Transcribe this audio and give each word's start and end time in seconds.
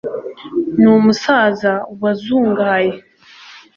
Ni 0.79 0.89
umusaza 0.97 1.73
wazungahaye 2.01 2.93